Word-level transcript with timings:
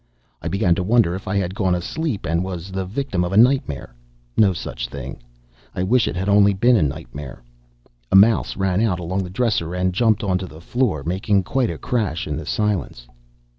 I 0.41 0.47
began 0.47 0.73
to 0.73 0.83
wonder 0.83 1.13
if 1.13 1.27
I 1.27 1.35
had 1.37 1.53
gone 1.53 1.75
asleep, 1.75 2.25
and 2.25 2.43
was 2.43 2.71
the 2.71 2.85
victim 2.85 3.23
of 3.23 3.31
a 3.31 3.37
nightmare. 3.37 3.93
No 4.35 4.51
such 4.51 4.87
thing. 4.87 5.21
I 5.75 5.83
wish 5.83 6.07
it 6.07 6.15
had 6.15 6.27
only 6.27 6.55
been 6.55 6.75
a 6.75 6.81
nightmare. 6.81 7.43
A 8.11 8.15
mouse 8.15 8.57
ran 8.57 8.81
out 8.81 8.99
along 8.99 9.23
the 9.23 9.29
dresser 9.29 9.75
and 9.75 9.93
jumped 9.93 10.23
on 10.23 10.39
to 10.39 10.47
the 10.47 10.59
floor, 10.59 11.03
making 11.03 11.43
quite 11.43 11.69
a 11.69 11.77
crash 11.77 12.25
in 12.25 12.35
the 12.35 12.47
silence. 12.47 13.05